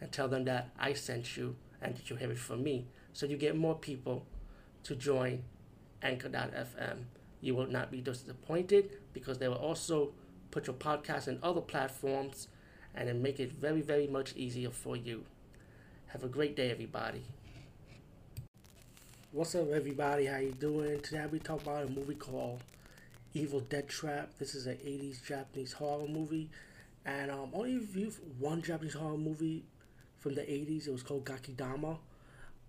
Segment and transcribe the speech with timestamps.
[0.00, 2.86] and tell them that I sent you and that you have it from me.
[3.12, 4.26] So you get more people
[4.84, 5.44] to join
[6.02, 7.04] Anchor.fm.
[7.40, 10.12] You will not be disappointed because they will also
[10.50, 12.48] put your podcast in other platforms
[12.94, 15.24] and then make it very, very much easier for you.
[16.08, 17.22] Have a great day, everybody.
[19.32, 20.26] What's up, everybody?
[20.26, 21.00] How you doing?
[21.00, 22.60] Today we talk about a movie called
[23.32, 24.30] Evil Dead Trap.
[24.38, 26.50] This is an 80s Japanese horror movie.
[27.04, 29.64] And um, only reviewed one Japanese horror movie
[30.24, 30.88] from the 80s.
[30.88, 31.98] It was called Gakidama.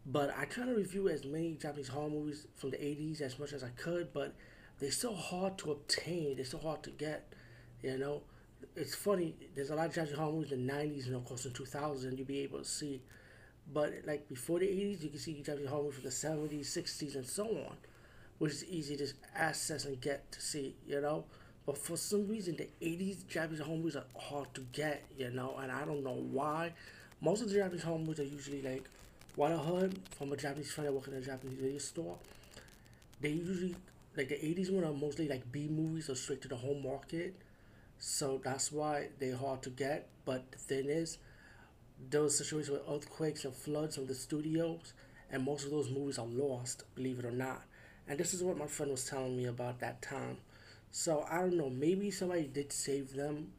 [0.06, 3.54] But I try to review as many Japanese horror movies from the 80s as much
[3.54, 4.36] as I could, but
[4.78, 6.36] they're so hard to obtain.
[6.36, 7.34] They're so hard to get,
[7.82, 8.24] you know.
[8.76, 11.46] It's funny, there's a lot of Japanese horror movies in the 90s and, of course,
[11.46, 13.02] in 2000 you'll be able to see.
[13.74, 17.16] But, like, before the 80s, you can see Japanese horror movies from the 70s, 60s,
[17.16, 17.78] and so on
[18.38, 21.24] which is easy to access and get to see, you know.
[21.66, 25.58] But for some reason, the 80s Japanese horror movies are hard to get, you know,
[25.58, 26.74] and I don't know why.
[27.26, 28.88] Most of the Japanese home movies are usually like
[29.36, 32.18] what I heard from a Japanese friend that works in a Japanese video store.
[33.20, 33.76] They usually,
[34.16, 37.36] like the 80s one are mostly like B movies or straight to the home market.
[37.98, 40.08] So that's why they're hard to get.
[40.24, 41.18] But the thing is,
[42.12, 44.94] there was situations with earthquakes and floods from the studios,
[45.32, 47.64] and most of those movies are lost, believe it or not.
[48.08, 50.38] And this is what my friend was telling me about that time.
[50.92, 51.72] So I don't know.
[51.72, 53.52] Maybe somebody did save them.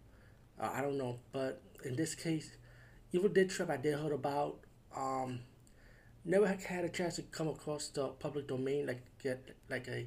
[0.56, 1.19] Uh, I don't know.
[1.33, 2.48] But in this case,
[3.17, 4.59] Evil Dead Trap I did heard about.
[4.95, 5.41] Um,
[6.27, 10.06] never had a chance to come across the public domain, like get like a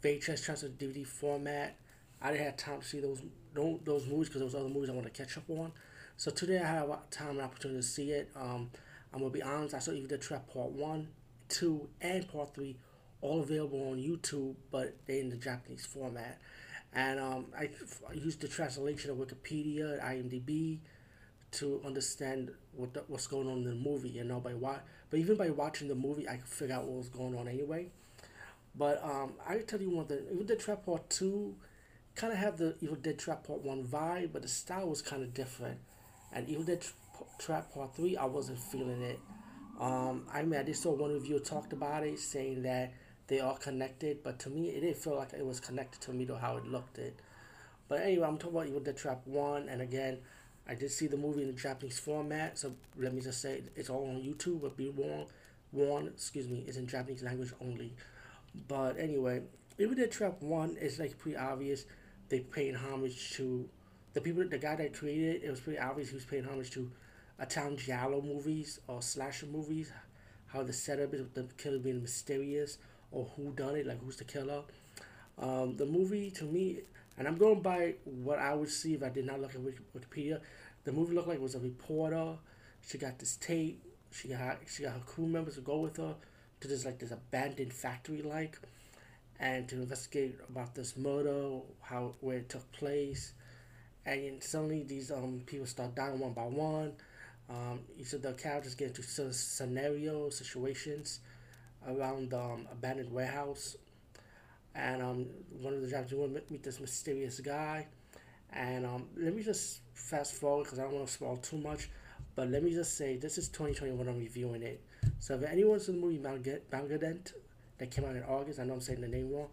[0.00, 1.76] VHS transfer DVD format.
[2.22, 3.20] I didn't have time to see those
[3.52, 5.72] those movies because those other movies I want to catch up on.
[6.16, 8.30] So today I have time and opportunity to see it.
[8.36, 8.70] Um,
[9.12, 9.74] I'm gonna be honest.
[9.74, 11.08] I saw Evil Dead Trap Part One,
[11.48, 12.76] Two, and Part Three
[13.22, 16.38] all available on YouTube, but they're in the Japanese format.
[16.92, 17.70] And um, I
[18.14, 20.78] used the translation of Wikipedia, IMDb,
[21.52, 24.10] to understand what the, what's going on in the movie.
[24.10, 24.78] You know, by why,
[25.10, 27.88] but even by watching the movie, I could figure out what was going on anyway.
[28.74, 31.54] But um, I tell you one thing: Evil Dead Trap Part Two
[32.14, 35.22] kind of have the Evil Dead Trap Part One vibe, but the style was kind
[35.22, 35.78] of different.
[36.32, 36.84] And Evil Dead
[37.38, 39.18] Trap Part Three, I wasn't feeling it.
[39.80, 42.92] Um, I mean, I just saw one reviewer talked about it, saying that
[43.28, 46.26] they are connected, but to me, it didn't feel like it was connected to me
[46.26, 47.16] to how it looked it.
[47.88, 50.18] But anyway, I'm talking about Evil Dead Trap 1, and again,
[50.70, 53.90] I did see the movie in the Japanese format, so let me just say it's
[53.90, 55.26] all on YouTube, but be warned,
[55.72, 57.92] warned, excuse me, it's in Japanese language only.
[58.68, 59.42] But anyway,
[59.78, 61.86] Evil Dead Trap 1 is like pretty obvious.
[62.28, 63.68] They paying homage to
[64.12, 66.70] the people, the guy that created it, it was pretty obvious he was paying homage
[66.72, 66.88] to
[67.40, 69.90] Italian Giallo movies or slasher movies.
[70.46, 72.78] How the setup is with the killer being mysterious
[73.10, 74.62] or who done it, like who's the killer.
[75.36, 76.80] Um, the movie to me,
[77.20, 80.40] and I'm going by what I would see if I did not look at Wikipedia.
[80.84, 82.38] The movie looked like it was a reporter.
[82.80, 83.84] She got this tape.
[84.10, 86.14] She got she got her crew members to go with her
[86.60, 88.58] to this like this abandoned factory like,
[89.38, 93.34] and to investigate about this murder, how where it took place,
[94.06, 96.94] and suddenly these um people start dying one by one.
[97.50, 101.20] Um, each of the characters get into scenarios, situations
[101.86, 103.76] around the um, abandoned warehouse.
[104.74, 105.26] And um,
[105.60, 107.86] one of the jobs, you want to meet this mysterious guy.
[108.52, 111.88] And um, let me just fast forward because I don't want to spoil too much.
[112.34, 114.80] But let me just say, this is 2020 when I'm reviewing it.
[115.18, 117.32] So if anyone's in the movie Maleficent
[117.78, 119.48] that came out in August, I know I'm saying the name wrong,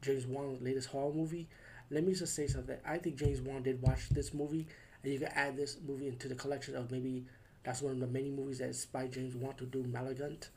[0.00, 1.46] James Wan's latest horror movie,
[1.90, 2.76] let me just say something.
[2.86, 4.66] I think James Wan did watch this movie,
[5.02, 7.24] and you can add this movie into the collection of maybe
[7.64, 10.48] that's one of the many movies that inspired James Wan to do Maleficent,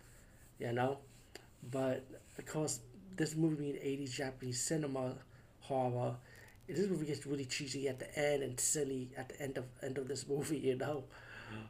[0.59, 0.97] you know?
[1.71, 2.05] But
[2.37, 2.79] because
[3.15, 5.15] this movie being 80s Japanese cinema
[5.61, 6.15] horror,
[6.67, 9.97] this movie gets really cheesy at the end and silly at the end of end
[9.97, 11.03] of this movie, you know.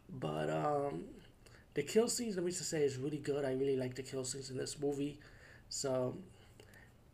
[0.09, 1.03] But um,
[1.73, 3.45] the kill scenes, let me just say, is really good.
[3.45, 5.19] I really like the kill scenes in this movie.
[5.69, 6.15] So,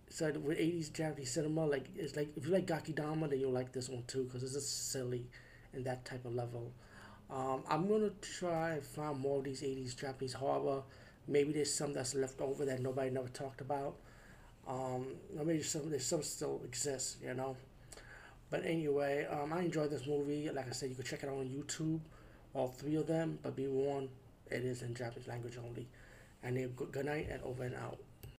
[0.10, 3.72] so with 80s Japanese cinema, like it's like if you like Gakidama, then you'll like
[3.72, 5.26] this one too because it's just silly
[5.74, 6.72] in that type of level.
[7.30, 10.84] Um, I'm gonna try and find more of these 80s Japanese horror
[11.28, 13.96] Maybe there's some that's left over that nobody never talked about.
[14.68, 17.56] Um, maybe some there's some still exists, you know.
[18.50, 20.50] But anyway, um, I enjoyed this movie.
[20.50, 22.00] Like I said, you can check it out on YouTube,
[22.54, 23.40] all three of them.
[23.42, 24.10] But be warned,
[24.50, 25.88] it is in Japanese language only.
[26.44, 28.00] And good night and over and out.